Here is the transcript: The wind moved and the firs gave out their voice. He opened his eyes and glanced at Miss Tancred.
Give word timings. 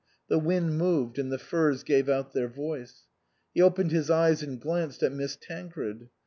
The 0.29 0.39
wind 0.39 0.79
moved 0.79 1.19
and 1.19 1.31
the 1.31 1.37
firs 1.37 1.83
gave 1.83 2.09
out 2.09 2.33
their 2.33 2.47
voice. 2.47 3.03
He 3.53 3.61
opened 3.61 3.91
his 3.91 4.09
eyes 4.09 4.41
and 4.41 4.59
glanced 4.59 5.03
at 5.03 5.11
Miss 5.13 5.35
Tancred. 5.39 6.09